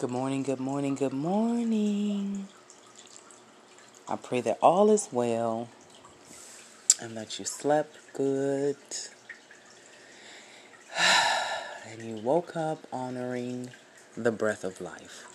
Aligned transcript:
Good 0.00 0.10
morning, 0.10 0.42
good 0.44 0.60
morning, 0.60 0.94
good 0.94 1.12
morning. 1.12 2.48
I 4.08 4.16
pray 4.16 4.40
that 4.40 4.58
all 4.62 4.90
is 4.90 5.10
well 5.12 5.68
and 7.02 7.14
that 7.18 7.38
you 7.38 7.44
slept 7.44 7.98
good 8.14 8.78
and 11.86 12.02
you 12.02 12.14
woke 12.16 12.56
up 12.56 12.86
honoring 12.90 13.72
the 14.16 14.32
breath 14.32 14.64
of 14.64 14.80
life. 14.80 15.26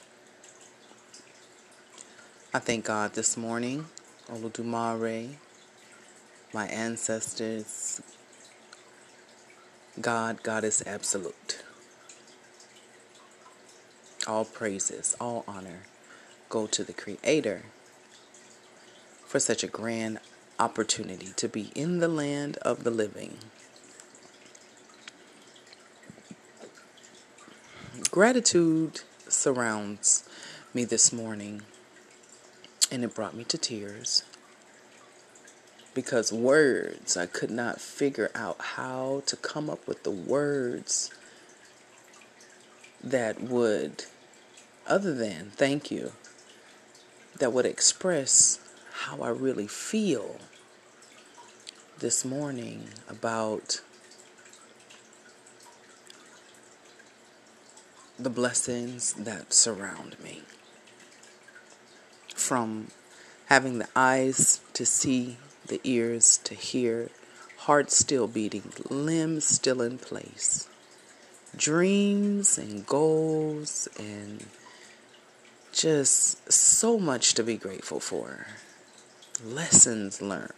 I 2.52 2.58
thank 2.58 2.86
God 2.86 3.14
this 3.14 3.38
morning, 3.38 3.86
Olodumare, 4.28 5.36
my 6.56 6.66
ancestors, 6.70 8.02
God, 10.02 10.42
God 10.42 10.64
is 10.64 10.82
absolute. 10.88 11.62
All 14.28 14.46
praises, 14.46 15.16
all 15.20 15.44
honor 15.48 15.84
go 16.50 16.68
to 16.68 16.84
the 16.84 16.94
Creator 16.94 17.64
for 19.26 19.40
such 19.40 19.64
a 19.64 19.68
grand 19.68 20.20
opportunity 20.60 21.28
to 21.36 21.48
be 21.48 21.72
in 21.76 22.00
the 22.00 22.08
land 22.08 22.58
of 22.58 22.84
the 22.84 22.92
living. 22.92 23.38
Gratitude 28.10 29.02
surrounds 29.28 30.28
me 30.74 30.86
this 30.86 31.12
morning, 31.14 31.62
and 32.92 33.04
it 33.04 33.14
brought 33.14 33.36
me 33.36 33.44
to 33.44 33.58
tears 33.58 34.24
because 35.96 36.32
words, 36.32 37.16
I 37.16 37.26
could 37.26 37.50
not 37.50 37.80
figure 37.80 38.30
out 38.36 38.58
how 38.60 39.24
to 39.26 39.36
come 39.38 39.70
up 39.70 39.88
with 39.88 40.04
the 40.04 40.12
words 40.12 41.10
that 43.02 43.42
would 43.42 44.06
other 44.88 45.14
than 45.14 45.52
thank 45.56 45.92
you, 45.92 46.14
that 47.38 47.52
would 47.52 47.66
express 47.66 48.60
how 49.06 49.22
I 49.22 49.30
really 49.30 49.68
feel 49.68 50.38
this 52.00 52.26
morning 52.26 52.90
about 53.10 53.82
the 58.18 58.30
blessings 58.30 59.14
that 59.14 59.54
surround 59.54 60.18
me. 60.24 60.44
From 62.34 62.88
having 63.48 63.80
the 63.80 63.88
eyes 63.96 64.62
to 64.74 64.86
see, 64.86 65.38
the 65.68 65.82
ears 65.84 66.40
to 66.44 66.54
hear, 66.54 67.10
heart 67.60 67.92
still 67.92 68.28
beating, 68.28 68.72
limbs 68.90 69.46
still 69.46 69.82
in 69.82 69.98
place, 69.98 70.68
dreams 71.58 72.58
and 72.58 72.86
goals 72.86 73.88
and 74.00 74.46
just 75.76 76.52
so 76.52 76.98
much 76.98 77.34
to 77.34 77.44
be 77.44 77.58
grateful 77.58 78.00
for. 78.00 78.48
Lessons 79.44 80.22
learned, 80.22 80.54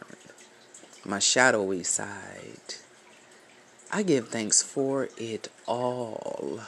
my 1.03 1.17
shadowy 1.17 1.81
side. 1.81 2.75
I 3.91 4.03
give 4.03 4.29
thanks 4.29 4.61
for 4.61 5.09
it 5.17 5.49
all. 5.65 6.61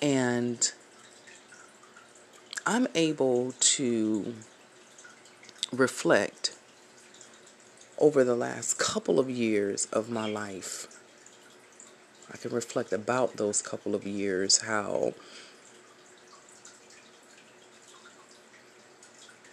And 0.00 0.72
I'm 2.64 2.86
able 2.94 3.52
to 3.58 4.34
reflect 5.72 6.54
over 7.98 8.22
the 8.22 8.36
last 8.36 8.78
couple 8.78 9.18
of 9.18 9.28
years 9.28 9.86
of 9.86 10.08
my 10.08 10.30
life 10.30 10.86
I 12.32 12.36
can 12.36 12.52
reflect 12.52 12.92
about 12.92 13.36
those 13.36 13.62
couple 13.62 13.94
of 13.94 14.06
years 14.06 14.58
how 14.58 15.14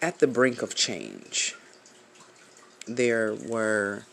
at 0.01 0.19
the 0.19 0.27
brink 0.27 0.61
of 0.61 0.75
change 0.75 1.55
there 2.85 3.33
were 3.33 4.03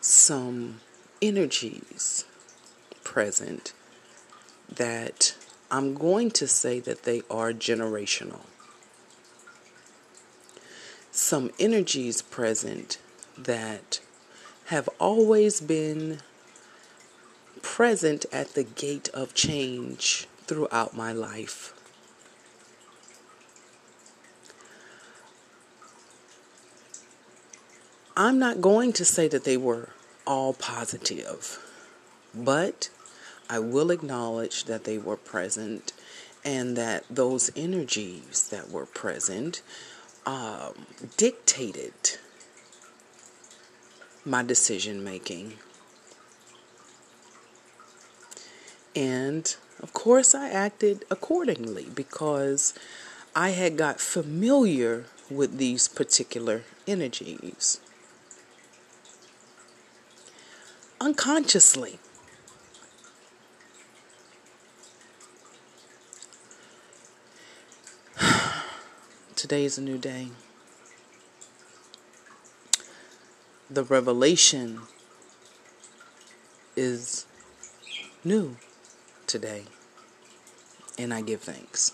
some 0.00 0.80
energies 1.20 2.24
present 3.04 3.72
that 4.68 5.34
I'm 5.70 5.94
going 5.94 6.30
to 6.32 6.46
say 6.48 6.80
that 6.80 7.02
they 7.02 7.22
are 7.30 7.52
generational. 7.52 8.40
Some 11.10 11.50
energies 11.58 12.22
present 12.22 12.98
that 13.36 14.00
have 14.66 14.88
always 14.98 15.60
been 15.60 16.20
present 17.80 18.26
at 18.30 18.52
the 18.52 18.62
gate 18.62 19.08
of 19.14 19.32
change 19.32 20.28
throughout 20.44 20.94
my 20.94 21.14
life. 21.14 21.72
I'm 28.14 28.38
not 28.38 28.60
going 28.60 28.92
to 28.92 29.04
say 29.06 29.28
that 29.28 29.44
they 29.44 29.56
were 29.56 29.88
all 30.26 30.52
positive, 30.52 31.58
but 32.34 32.90
I 33.48 33.60
will 33.60 33.90
acknowledge 33.90 34.64
that 34.64 34.84
they 34.84 34.98
were 34.98 35.16
present 35.16 35.94
and 36.44 36.76
that 36.76 37.04
those 37.08 37.50
energies 37.56 38.46
that 38.50 38.68
were 38.68 38.84
present 38.84 39.62
um, 40.26 40.84
dictated 41.16 41.94
my 44.26 44.42
decision 44.42 45.02
making. 45.02 45.54
And 48.94 49.54
of 49.82 49.92
course, 49.92 50.34
I 50.34 50.48
acted 50.50 51.04
accordingly 51.10 51.88
because 51.94 52.74
I 53.34 53.50
had 53.50 53.76
got 53.76 54.00
familiar 54.00 55.04
with 55.30 55.58
these 55.58 55.86
particular 55.86 56.64
energies. 56.86 57.80
Unconsciously. 61.00 61.98
Today 69.36 69.64
is 69.64 69.78
a 69.78 69.82
new 69.82 69.96
day. 69.96 70.28
The 73.70 73.84
revelation 73.84 74.80
is 76.76 77.24
new 78.24 78.56
today, 79.30 79.62
and 80.98 81.14
I 81.14 81.22
give 81.22 81.40
thanks. 81.40 81.92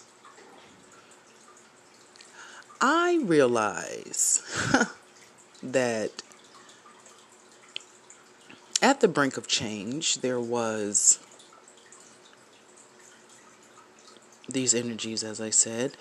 I 2.81 3.21
realize 3.23 4.43
that 5.63 6.11
at 8.83 9.01
the 9.01 9.09
brink 9.09 9.37
of 9.37 9.47
change, 9.47 10.21
there 10.21 10.41
was 10.41 11.19
these 14.49 14.75
energies, 14.75 15.25
as 15.25 15.41
I 15.41 15.51
said, 15.51 15.97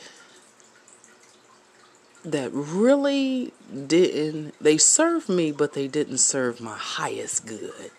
that 2.24 2.51
really 2.53 3.53
didn't, 3.88 4.56
they 4.62 4.78
served 4.78 5.29
me, 5.29 5.51
but 5.51 5.74
they 5.74 5.88
didn't 5.88 6.18
serve 6.18 6.59
my 6.59 6.78
highest 6.78 7.45
good. 7.45 7.91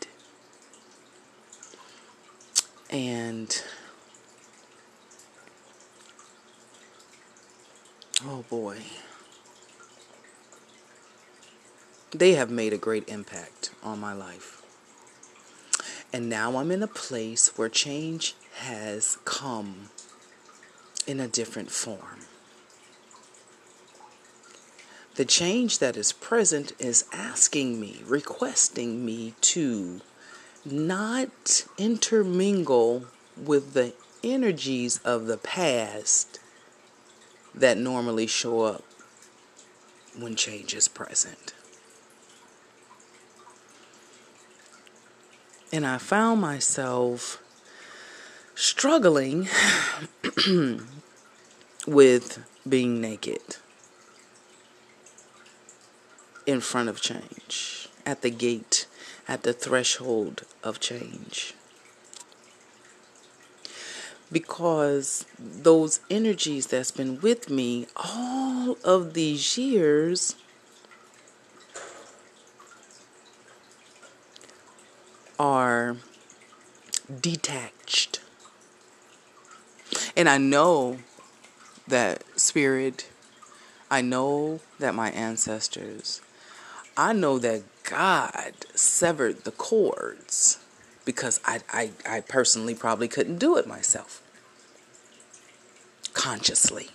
And 2.91 3.63
oh 8.25 8.45
boy, 8.49 8.79
they 12.13 12.35
have 12.35 12.51
made 12.51 12.73
a 12.73 12.79
great 12.79 13.09
impact 13.09 13.71
on 13.83 13.99
my 13.99 14.13
life. 14.13 14.63
And 16.13 16.29
now 16.29 16.57
I'm 16.57 16.71
in 16.71 16.83
a 16.83 16.89
place 16.89 17.59
where 17.59 17.69
change 17.69 18.35
has 18.55 19.19
come 19.25 19.91
in 21.07 21.21
a 21.21 21.29
different 21.29 21.71
form. 21.71 22.27
The 25.17 25.25
change 25.25 25.79
that 25.79 25.97
is 25.97 26.13
present 26.13 26.73
is 26.79 27.07
asking 27.13 27.81
me, 27.81 28.03
requesting 28.07 29.05
me 29.05 29.35
to 29.43 30.01
not 30.71 31.67
intermingle 31.79 33.07
with 33.37 33.73
the 33.73 33.93
energies 34.23 34.99
of 34.99 35.27
the 35.27 35.37
past 35.37 36.39
that 37.55 37.79
normally 37.79 38.27
show 38.27 38.63
up 38.63 38.85
when 40.19 40.35
change 40.35 40.75
is 40.75 40.89
present. 40.89 41.55
And 45.73 45.87
I 45.87 45.99
found 45.99 46.41
myself 46.41 47.43
struggling 48.55 49.49
with 51.87 52.45
being 52.69 53.01
naked 53.01 53.57
in 56.47 56.61
front 56.61 56.89
of 56.89 57.01
change, 57.01 57.89
at 58.05 58.23
the 58.23 58.31
gate, 58.31 58.76
at 59.29 59.43
the 59.43 59.53
threshold 59.53 60.43
of 60.63 60.81
change. 60.81 61.55
because 64.31 65.25
those 65.39 66.01
energies 66.11 66.67
that's 66.67 66.91
been 66.91 67.21
with 67.21 67.49
me 67.49 67.87
all 67.97 68.77
of 68.85 69.15
these 69.15 69.57
years 69.57 70.35
are 75.39 75.97
detached. 77.21 78.21
And 80.17 80.29
I 80.29 80.39
know 80.39 80.99
that 81.87 82.25
spirit, 82.39 83.09
I 83.91 84.01
know 84.01 84.61
that 84.79 84.95
my 84.95 85.11
ancestors, 85.11 86.21
I 86.97 87.13
know 87.13 87.39
that 87.39 87.63
God 87.87 88.55
severed 88.75 89.45
the 89.45 89.53
cords 89.53 90.59
because 91.05 91.41
I, 91.45 91.61
I, 91.73 91.91
I 92.09 92.21
personally 92.21 92.75
probably 92.75 93.09
couldn't 93.09 93.39
do 93.39 93.57
it 93.57 93.67
myself 93.67 94.21
consciously. 96.13 96.91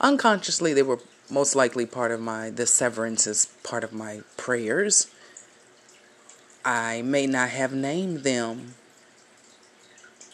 Unconsciously, 0.00 0.74
they 0.74 0.82
were 0.82 0.98
most 1.30 1.54
likely 1.54 1.86
part 1.86 2.10
of 2.10 2.20
my, 2.20 2.50
the 2.50 2.66
severance 2.66 3.26
is 3.26 3.46
part 3.62 3.84
of 3.84 3.92
my 3.92 4.22
prayers. 4.36 5.06
I 6.64 7.02
may 7.02 7.26
not 7.26 7.50
have 7.50 7.72
named 7.72 8.24
them 8.24 8.74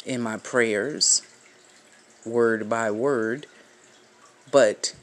in 0.06 0.22
my 0.22 0.38
prayers, 0.38 1.22
word 2.24 2.68
by 2.68 2.90
word, 2.90 3.46
but 4.50 4.94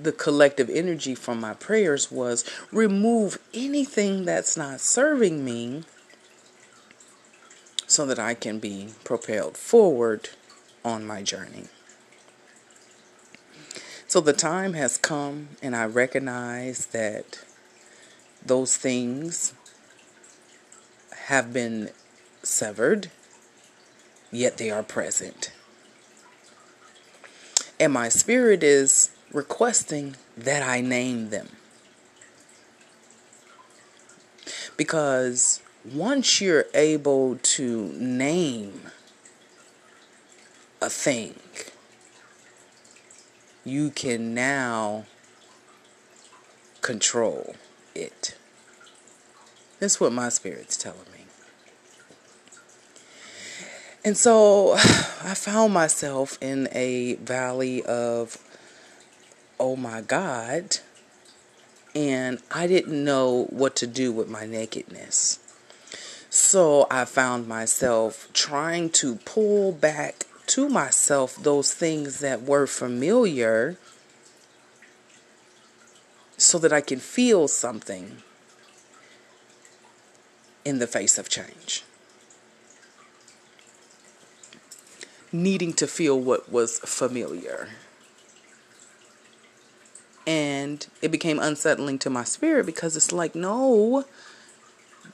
the 0.00 0.12
collective 0.12 0.70
energy 0.70 1.14
from 1.14 1.40
my 1.40 1.54
prayers 1.54 2.10
was 2.10 2.44
remove 2.70 3.38
anything 3.52 4.24
that's 4.24 4.56
not 4.56 4.80
serving 4.80 5.44
me 5.44 5.84
so 7.86 8.06
that 8.06 8.18
I 8.18 8.34
can 8.34 8.58
be 8.58 8.90
propelled 9.04 9.56
forward 9.56 10.30
on 10.84 11.06
my 11.06 11.22
journey. 11.22 11.64
So 14.06 14.20
the 14.20 14.32
time 14.32 14.72
has 14.74 14.96
come, 14.96 15.48
and 15.62 15.76
I 15.76 15.84
recognize 15.84 16.86
that 16.86 17.44
those 18.44 18.76
things 18.76 19.52
have 21.26 21.52
been 21.52 21.90
severed, 22.42 23.10
yet 24.30 24.56
they 24.56 24.70
are 24.70 24.82
present. 24.82 25.52
And 27.78 27.92
my 27.92 28.08
spirit 28.08 28.62
is 28.62 29.10
requesting 29.32 30.16
that 30.36 30.62
I 30.62 30.80
name 30.80 31.30
them. 31.30 31.48
Because 34.76 35.60
once 35.84 36.40
you're 36.40 36.66
able 36.74 37.36
to 37.42 37.88
name 37.94 38.90
a 40.80 40.88
thing, 40.88 41.34
you 43.64 43.90
can 43.90 44.34
now 44.34 45.04
control 46.80 47.56
it. 47.94 48.36
That's 49.80 50.00
what 50.00 50.12
my 50.12 50.28
spirit's 50.28 50.76
telling 50.76 51.00
me. 51.12 51.24
And 54.04 54.16
so 54.16 54.72
I 54.76 55.34
found 55.34 55.72
myself 55.74 56.38
in 56.40 56.68
a 56.72 57.14
valley 57.16 57.82
of 57.84 58.38
oh 59.60 59.76
my 59.76 60.00
God. 60.00 60.78
And 61.94 62.40
I 62.50 62.66
didn't 62.66 63.02
know 63.02 63.46
what 63.50 63.74
to 63.76 63.86
do 63.86 64.12
with 64.12 64.28
my 64.28 64.46
nakedness. 64.46 65.40
So 66.30 66.86
I 66.90 67.04
found 67.04 67.48
myself 67.48 68.28
trying 68.32 68.90
to 68.90 69.16
pull 69.16 69.72
back 69.72 70.26
to 70.48 70.68
myself 70.68 71.36
those 71.36 71.72
things 71.72 72.20
that 72.20 72.42
were 72.42 72.66
familiar 72.66 73.76
so 76.36 76.58
that 76.58 76.72
I 76.72 76.80
can 76.80 77.00
feel 77.00 77.48
something 77.48 78.22
in 80.64 80.78
the 80.78 80.86
face 80.86 81.18
of 81.18 81.28
change. 81.28 81.84
Needing 85.32 85.72
to 85.74 85.86
feel 85.86 86.18
what 86.18 86.50
was 86.50 86.78
familiar 86.80 87.68
and 90.28 90.86
it 91.00 91.10
became 91.10 91.38
unsettling 91.38 91.98
to 91.98 92.10
my 92.10 92.22
spirit 92.22 92.66
because 92.66 92.98
it's 92.98 93.12
like, 93.12 93.34
no, 93.34 94.04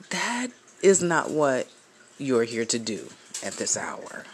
that 0.09 0.49
is 0.83 1.01
not 1.01 1.31
what 1.31 1.69
you're 2.17 2.43
here 2.43 2.65
to 2.65 2.77
do 2.77 3.07
at 3.41 3.53
this 3.53 3.77
hour. 3.77 4.25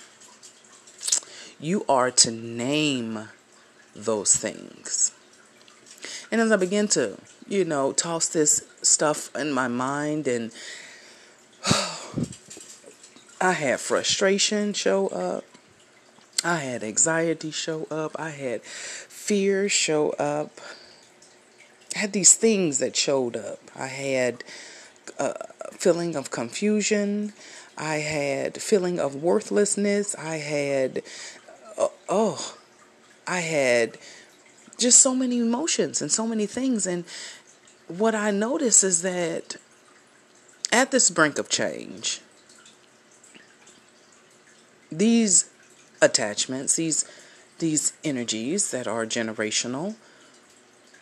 You 1.59 1.85
are 1.87 2.09
to 2.09 2.31
name 2.31 3.29
those 3.95 4.35
things. 4.35 5.13
And 6.31 6.41
as 6.41 6.51
I 6.51 6.55
begin 6.55 6.87
to, 6.89 7.19
you 7.47 7.63
know, 7.63 7.91
toss 7.91 8.27
this 8.29 8.67
stuff 8.81 9.29
in 9.35 9.51
my 9.51 9.67
mind, 9.67 10.27
and 10.27 10.51
I 13.39 13.51
had 13.51 13.79
frustration 13.79 14.73
show 14.73 15.09
up, 15.09 15.43
I 16.43 16.55
had 16.55 16.83
anxiety 16.83 17.51
show 17.51 17.85
up, 17.91 18.15
I 18.17 18.31
had 18.31 18.63
fear 19.31 19.69
show 19.69 20.09
up. 20.19 20.59
I 21.95 21.99
had 21.99 22.11
these 22.11 22.35
things 22.35 22.79
that 22.79 22.97
showed 22.97 23.37
up. 23.37 23.59
I 23.73 23.87
had 23.87 24.43
a 25.17 25.47
feeling 25.71 26.17
of 26.17 26.31
confusion. 26.31 27.31
I 27.77 27.99
had 27.99 28.61
feeling 28.61 28.99
of 28.99 29.15
worthlessness. 29.15 30.15
I 30.15 30.35
had 30.35 31.01
uh, 31.77 31.87
oh, 32.09 32.57
I 33.25 33.39
had 33.39 33.97
just 34.77 34.99
so 34.99 35.15
many 35.15 35.39
emotions 35.39 36.01
and 36.01 36.11
so 36.11 36.27
many 36.27 36.45
things 36.45 36.85
and 36.85 37.05
what 37.87 38.13
I 38.13 38.31
notice 38.31 38.83
is 38.83 39.01
that 39.03 39.55
at 40.73 40.91
this 40.91 41.09
brink 41.09 41.39
of 41.39 41.47
change 41.47 42.19
these 44.91 45.49
attachments, 46.01 46.75
these 46.75 47.05
these 47.61 47.93
energies 48.03 48.71
that 48.71 48.87
are 48.87 49.05
generational 49.05 49.95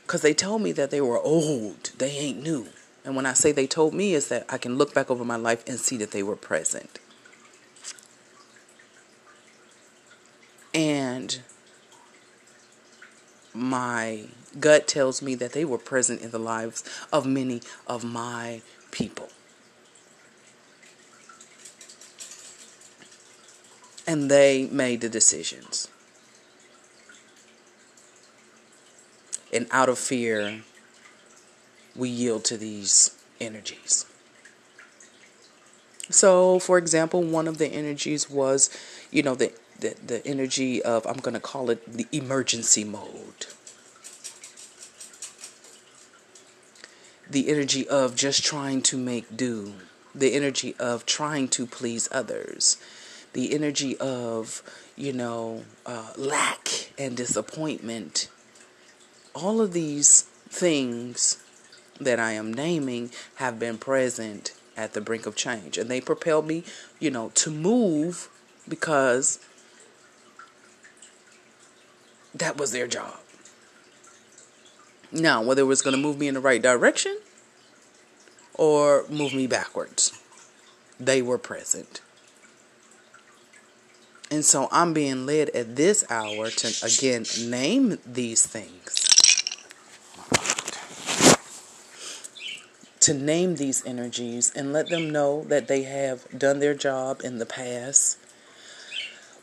because 0.03 0.21
they 0.21 0.33
told 0.33 0.61
me 0.61 0.71
that 0.71 0.91
they 0.91 1.01
were 1.01 1.19
old, 1.19 1.91
they 1.97 2.11
ain't 2.11 2.41
new. 2.43 2.67
And 3.05 3.15
when 3.15 3.25
I 3.25 3.33
say 3.33 3.51
they 3.51 3.67
told 3.67 3.93
me, 3.93 4.13
is 4.13 4.27
that 4.29 4.45
I 4.49 4.57
can 4.57 4.75
look 4.75 4.93
back 4.93 5.09
over 5.09 5.23
my 5.23 5.35
life 5.35 5.63
and 5.67 5.79
see 5.79 5.97
that 5.97 6.11
they 6.11 6.23
were 6.23 6.35
present. 6.35 6.99
And 10.73 11.39
my 13.53 14.25
gut 14.59 14.87
tells 14.87 15.21
me 15.21 15.35
that 15.35 15.53
they 15.53 15.63
were 15.63 15.77
present 15.77 16.21
in 16.21 16.31
the 16.31 16.39
lives 16.39 16.83
of 17.13 17.25
many 17.25 17.61
of 17.87 18.03
my 18.03 18.61
people. 18.91 19.29
And 24.07 24.29
they 24.29 24.67
made 24.71 25.01
the 25.01 25.09
decisions. 25.09 25.87
And 29.51 29.67
out 29.71 29.89
of 29.89 29.97
fear, 29.97 30.61
we 31.95 32.09
yield 32.09 32.43
to 32.45 32.57
these 32.57 33.17
energies. 33.39 34.05
So, 36.09 36.59
for 36.59 36.77
example, 36.77 37.23
one 37.23 37.47
of 37.47 37.57
the 37.57 37.67
energies 37.67 38.29
was, 38.29 38.69
you 39.11 39.21
know, 39.21 39.35
the, 39.35 39.53
the, 39.79 39.95
the 40.05 40.25
energy 40.25 40.81
of, 40.81 41.05
I'm 41.05 41.17
going 41.17 41.35
to 41.35 41.39
call 41.39 41.69
it 41.69 41.85
the 41.91 42.07
emergency 42.11 42.83
mode. 42.83 43.47
The 47.29 47.47
energy 47.49 47.87
of 47.87 48.15
just 48.15 48.43
trying 48.43 48.81
to 48.83 48.97
make 48.97 49.37
do. 49.37 49.73
The 50.15 50.33
energy 50.33 50.75
of 50.79 51.05
trying 51.05 51.47
to 51.49 51.67
please 51.67 52.09
others. 52.11 52.77
The 53.33 53.53
energy 53.53 53.95
of, 53.97 54.63
you 54.95 55.13
know, 55.13 55.63
uh, 55.85 56.13
lack 56.17 56.91
and 56.97 57.15
disappointment 57.15 58.29
all 59.41 59.61
of 59.61 59.73
these 59.73 60.23
things 60.49 61.41
that 61.99 62.19
I 62.19 62.31
am 62.33 62.53
naming 62.53 63.11
have 63.35 63.59
been 63.59 63.77
present 63.77 64.53
at 64.75 64.93
the 64.93 65.01
brink 65.01 65.25
of 65.25 65.35
change. 65.35 65.77
And 65.77 65.89
they 65.89 66.01
propelled 66.01 66.47
me, 66.47 66.63
you 66.99 67.11
know, 67.11 67.29
to 67.35 67.51
move 67.51 68.29
because 68.67 69.39
that 72.33 72.57
was 72.57 72.71
their 72.71 72.87
job. 72.87 73.15
Now, 75.11 75.41
whether 75.41 75.61
it 75.61 75.65
was 75.65 75.81
going 75.81 75.95
to 75.95 76.01
move 76.01 76.19
me 76.19 76.27
in 76.27 76.35
the 76.35 76.39
right 76.39 76.61
direction 76.61 77.19
or 78.53 79.05
move 79.09 79.33
me 79.33 79.47
backwards, 79.47 80.21
they 80.99 81.21
were 81.21 81.37
present. 81.37 82.01
And 84.31 84.45
so 84.45 84.69
I'm 84.71 84.93
being 84.93 85.25
led 85.25 85.49
at 85.49 85.75
this 85.75 86.05
hour 86.09 86.51
to 86.51 86.85
again 86.85 87.25
name 87.49 87.97
these 88.05 88.45
things 88.45 89.08
to 92.99 93.13
name 93.13 93.55
these 93.55 93.85
energies 93.85 94.51
and 94.55 94.73
let 94.73 94.89
them 94.89 95.09
know 95.09 95.43
that 95.45 95.67
they 95.67 95.83
have 95.83 96.27
done 96.37 96.59
their 96.59 96.73
job 96.73 97.21
in 97.23 97.37
the 97.39 97.45
past. 97.45 98.17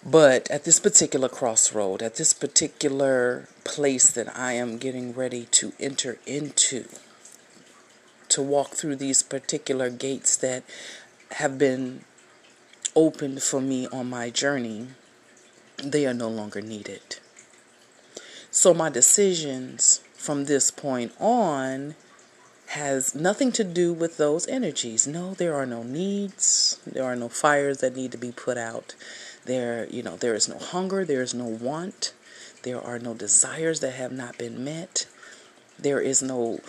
But 0.05 0.51
at 0.51 0.65
this 0.65 0.79
particular 0.79 1.29
crossroad, 1.29 2.03
at 2.03 2.17
this 2.17 2.33
particular 2.33 3.49
place 3.65 4.11
that 4.13 4.37
I 4.39 4.53
am 4.53 4.79
getting 4.79 5.15
ready 5.15 5.47
to 5.53 5.73
enter 5.81 6.19
into, 6.27 6.85
to 8.29 8.43
walk 8.43 8.71
through 8.71 8.97
these 8.97 9.23
particular 9.23 9.91
gates 9.91 10.37
that 10.37 10.63
have 11.33 11.59
been 11.59 12.05
opened 12.95 13.43
for 13.43 13.61
me 13.61 13.89
on 13.89 14.09
my 14.09 14.31
journey, 14.31 14.89
they 15.83 16.07
are 16.07 16.15
no 16.15 16.29
longer 16.29 16.61
needed. 16.61 17.17
So 18.51 18.73
my 18.73 18.91
decisions 18.91 20.01
from 20.15 20.45
this 20.45 20.71
point 20.71 21.13
on 21.19 21.95
has 22.69 23.15
nothing 23.15 23.53
to 23.53 23.65
do 23.65 23.93
with 23.93 24.17
those 24.17 24.47
energies. 24.49 25.07
No, 25.07 25.35
there 25.35 25.55
are 25.55 25.67
no 25.67 25.83
needs. 25.83 26.81
There 26.87 27.05
are 27.05 27.17
no 27.17 27.29
fires 27.29 27.79
that 27.79 27.97
need 27.97 28.13
to 28.13 28.19
be 28.19 28.33
put 28.33 28.59
out. 28.59 28.95
There, 29.45 29.87
you 29.89 30.03
know, 30.03 30.17
there 30.17 30.35
is 30.35 30.49
no 30.49 30.59
hunger, 30.59 31.05
there 31.05 31.23
is 31.23 31.35
no 31.35 31.47
want. 31.47 32.13
There 32.63 32.81
are 32.81 32.99
no 32.99 33.15
desires 33.15 33.81
that 33.81 33.93
have 33.93 34.13
not 34.13 34.39
been 34.39 34.65
met. 34.65 35.07
There 35.79 36.01
is 36.01 36.23
no 36.23 36.61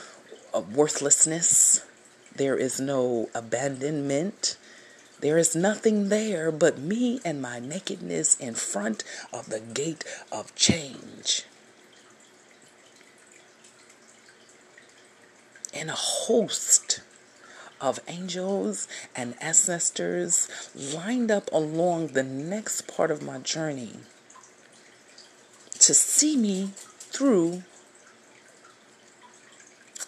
uh, 0.54 0.62
worthlessness. 0.62 1.84
There 2.36 2.56
is 2.56 2.80
no 2.80 3.30
abandonment. 3.34 4.58
There 5.20 5.40
is 5.40 5.56
nothing 5.56 6.10
there 6.10 6.52
but 6.52 6.78
me 6.78 7.20
and 7.26 7.42
my 7.42 7.60
nakedness 7.60 8.36
in 8.36 8.54
front 8.54 9.04
of 9.34 9.50
the 9.50 9.60
gate 9.60 10.04
of 10.32 10.54
change. 10.54 11.46
And 15.78 15.92
a 15.92 15.94
host 15.94 17.02
of 17.80 18.00
angels 18.08 18.88
and 19.16 19.36
ancestors 19.40 20.48
lined 20.74 21.30
up 21.30 21.52
along 21.52 22.08
the 22.08 22.24
next 22.24 22.88
part 22.88 23.12
of 23.12 23.22
my 23.22 23.38
journey 23.38 23.98
to 25.78 25.94
see 25.94 26.36
me 26.36 26.72
through 26.76 27.62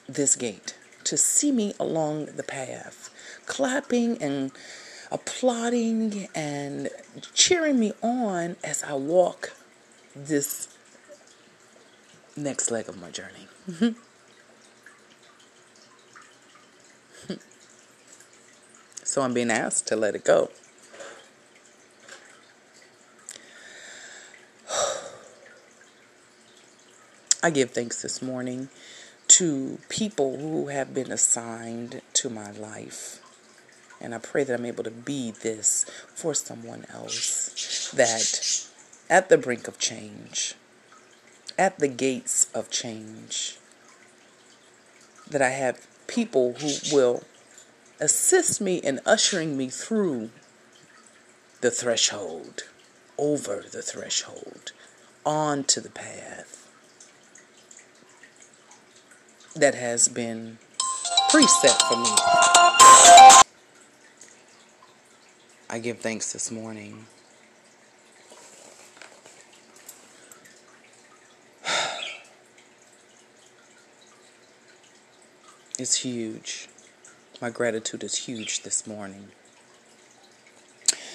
this 0.08 0.36
gate, 0.36 0.76
to 1.04 1.16
see 1.18 1.52
me 1.52 1.76
along 1.80 2.26
the 2.26 2.44
path, 2.44 3.12
clapping 3.46 4.20
and 4.22 4.52
applauding 5.12 6.30
and 6.34 6.90
cheering 7.36 7.80
me 7.80 7.94
on 8.02 8.56
as 8.64 8.82
I 8.82 8.94
walk 8.94 9.54
this 10.16 10.68
next 12.36 12.72
leg 12.72 12.90
of 12.90 13.00
my 13.00 13.12
journey. 13.12 13.96
so 19.10 19.24
I'm 19.24 19.34
being 19.34 19.50
asked 19.50 19.88
to 19.88 19.96
let 19.96 20.14
it 20.14 20.24
go. 20.24 20.52
I 27.42 27.50
give 27.50 27.72
thanks 27.72 28.04
this 28.04 28.22
morning 28.22 28.70
to 29.30 29.80
people 29.90 30.38
who 30.38 30.68
have 30.68 30.94
been 30.94 31.12
assigned 31.12 32.04
to 32.14 32.30
my 32.30 32.52
life 32.52 33.20
and 34.00 34.14
I 34.14 34.20
pray 34.20 34.44
that 34.44 34.60
I'm 34.60 34.66
able 34.66 34.84
to 34.84 34.92
be 34.92 35.32
this 35.32 35.86
for 36.14 36.36
someone 36.36 36.86
else. 36.94 37.90
That 37.92 38.68
at 39.10 39.30
the 39.30 39.40
brink 39.40 39.68
of 39.68 39.80
change, 39.80 40.54
at 41.58 41.80
the 41.80 41.88
gates 41.88 42.48
of 42.54 42.70
change, 42.70 43.58
that 45.28 45.42
I 45.42 45.50
have 45.50 45.88
people 46.08 46.54
who 46.54 46.96
will 46.96 47.24
assist 48.00 48.62
me 48.62 48.78
in 48.78 49.02
ushering 49.06 49.58
me 49.58 49.70
through 49.70 50.30
the 51.62 51.70
threshold, 51.72 52.64
over 53.18 53.66
the 53.72 53.82
threshold, 53.82 54.72
onto 55.26 55.82
the 55.82 55.90
path 55.90 56.68
that 59.56 59.76
has 59.76 60.08
been 60.08 60.58
preset 61.30 61.78
for 61.88 61.98
me. 61.98 63.44
I 65.70 65.80
give 65.80 66.00
thanks 66.00 66.32
this 66.34 66.50
morning. 66.50 67.06
It's 75.78 75.96
huge. 75.96 76.68
My 77.42 77.50
gratitude 77.50 78.04
is 78.04 78.26
huge 78.26 78.64
this 78.64 78.86
morning. 78.86 79.30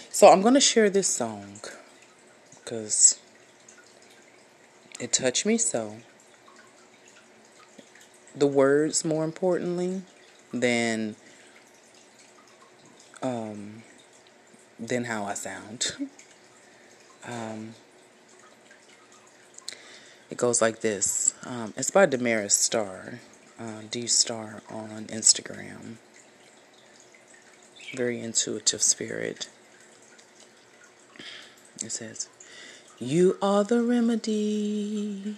So 0.09 0.29
I'm 0.31 0.41
going 0.41 0.55
to 0.55 0.61
share 0.61 0.89
this 0.89 1.07
song 1.07 1.61
because 2.55 3.19
it 4.99 5.13
touched 5.13 5.45
me 5.45 5.59
so. 5.59 5.99
The 8.35 8.47
words, 8.47 9.05
more 9.05 9.23
importantly, 9.23 10.01
than 10.51 11.17
um, 13.23 13.83
than 14.81 15.05
how 15.05 15.25
I 15.25 15.35
sound. 15.35 15.93
um, 17.29 17.75
it 20.31 20.39
goes 20.39 20.63
like 20.63 20.81
this. 20.81 21.35
Um, 21.45 21.75
it's 21.77 21.91
by 21.91 22.07
Damaris 22.07 22.55
Star, 22.55 23.21
uh, 23.61 23.83
D 23.91 24.07
Star 24.07 24.63
on 24.71 25.05
Instagram. 25.09 25.97
Very 27.95 28.21
intuitive 28.21 28.83
spirit. 28.83 29.49
It 31.81 31.93
says, 31.93 32.29
You 32.99 33.39
are 33.41 33.63
the 33.63 33.83
remedy 33.83 35.37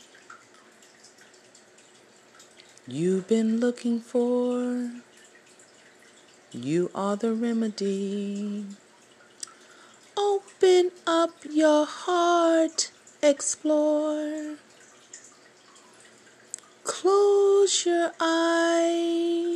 you've 2.86 3.28
been 3.28 3.60
looking 3.60 4.00
for. 4.00 4.90
You 6.50 6.90
are 6.94 7.16
the 7.16 7.34
remedy. 7.34 8.64
Open 10.16 10.92
up 11.06 11.32
your 11.50 11.84
heart, 11.84 12.90
explore. 13.22 14.54
Close 16.84 17.84
your 17.84 18.12
eyes 18.18 19.55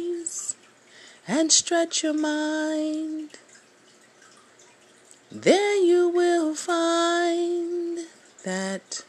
and 1.31 1.53
stretch 1.53 2.03
your 2.03 2.13
mind. 2.13 3.39
There 5.31 5.77
you 5.77 6.09
will 6.09 6.57
find 6.57 8.01
that 8.43 9.05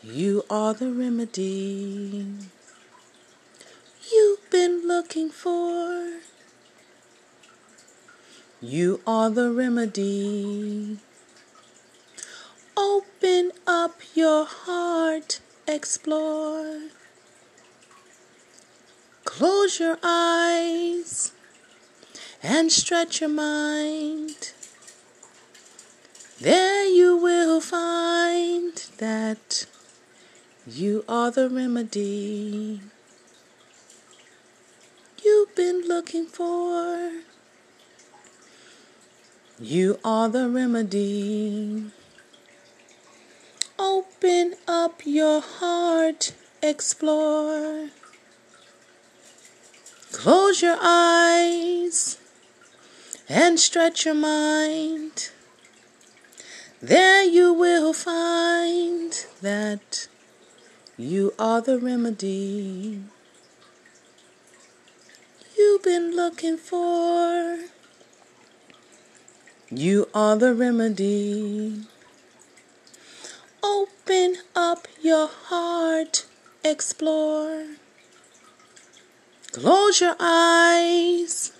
you 0.00 0.44
are 0.48 0.74
the 0.74 0.92
remedy 0.92 2.24
you've 4.12 4.50
been 4.50 4.86
looking 4.86 5.28
for. 5.28 6.20
You 8.60 9.00
are 9.04 9.28
the 9.28 9.50
remedy. 9.50 10.98
Open 12.76 13.50
up 13.66 14.00
your 14.14 14.44
heart, 14.44 15.40
explore. 15.66 16.78
Close 19.28 19.78
your 19.78 19.98
eyes 20.02 21.32
and 22.42 22.72
stretch 22.72 23.20
your 23.20 23.28
mind. 23.28 24.52
There 26.40 26.86
you 26.86 27.14
will 27.14 27.60
find 27.60 28.72
that 28.96 29.66
you 30.66 31.04
are 31.06 31.30
the 31.30 31.50
remedy 31.50 32.80
you've 35.22 35.54
been 35.54 35.82
looking 35.86 36.24
for. 36.24 37.12
You 39.60 39.98
are 40.02 40.30
the 40.30 40.48
remedy. 40.48 41.84
Open 43.78 44.54
up 44.66 45.02
your 45.04 45.42
heart, 45.42 46.32
explore. 46.62 47.90
Close 50.18 50.62
your 50.62 50.76
eyes 50.82 52.18
and 53.28 53.60
stretch 53.60 54.04
your 54.04 54.16
mind. 54.16 55.30
There 56.82 57.22
you 57.22 57.52
will 57.52 57.92
find 57.92 59.12
that 59.42 60.08
you 60.96 61.34
are 61.38 61.60
the 61.60 61.78
remedy 61.78 63.04
you've 65.56 65.84
been 65.84 66.16
looking 66.16 66.56
for. 66.56 67.60
You 69.70 70.08
are 70.12 70.34
the 70.34 70.52
remedy. 70.52 71.82
Open 73.62 74.38
up 74.56 74.88
your 75.00 75.28
heart, 75.28 76.26
explore. 76.64 77.66
Close 79.58 80.00
your 80.00 80.14
eyes 80.20 81.50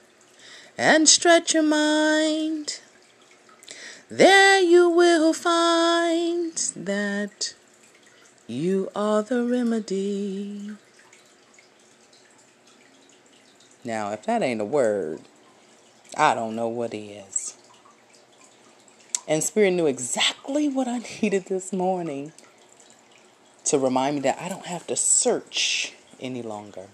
and 0.77 1.09
stretch 1.09 1.53
your 1.53 1.65
mind. 1.65 2.79
There 4.09 4.61
you 4.61 4.89
will 4.89 5.33
find 5.33 6.55
that 6.77 7.55
you 8.47 8.89
are 8.95 9.25
the 9.25 9.45
remedy. 9.45 10.77
Now, 13.83 14.13
if 14.13 14.23
that 14.27 14.43
ain't 14.43 14.61
a 14.61 14.65
word, 14.65 15.23
I 16.17 16.35
don't 16.35 16.55
know 16.55 16.69
what 16.69 16.95
is. 16.95 17.57
And 19.27 19.43
Spirit 19.43 19.73
knew 19.73 19.87
exactly 19.87 20.69
what 20.69 20.87
I 20.87 20.99
needed 21.21 21.47
this 21.47 21.73
morning 21.73 22.33
to 23.65 23.77
remind 23.77 24.15
me 24.15 24.21
that 24.23 24.39
I 24.41 24.49
don't 24.49 24.67
have 24.67 24.87
to 24.87 24.95
search 24.95 25.95
any 26.21 26.43
longer. 26.43 26.87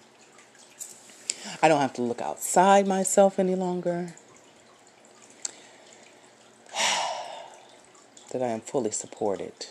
I 1.63 1.69
don't 1.69 1.81
have 1.81 1.93
to 1.95 2.03
look 2.03 2.21
outside 2.21 2.87
myself 2.87 3.39
any 3.39 3.55
longer. 3.55 4.15
that 8.33 8.43
I 8.43 8.49
am 8.49 8.61
fully 8.61 8.91
supported. 8.91 9.67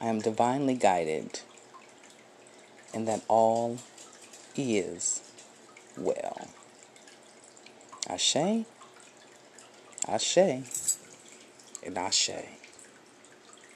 I 0.00 0.06
am 0.06 0.20
divinely 0.20 0.74
guided. 0.74 1.40
And 2.94 3.06
that 3.08 3.22
all 3.28 3.78
is 4.56 5.20
well. 5.96 6.48
Ashe, 8.08 8.64
Ashe, 10.08 10.38
and 11.82 11.98
Ashe. 11.98 12.30